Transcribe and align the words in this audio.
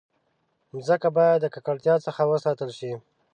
مځکه 0.73 1.07
باید 1.17 1.39
د 1.41 1.45
ککړتیا 1.53 1.95
څخه 2.05 2.21
وساتل 2.31 2.69
شي. 2.79 2.91